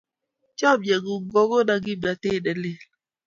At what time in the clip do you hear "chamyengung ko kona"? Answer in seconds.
0.57-1.75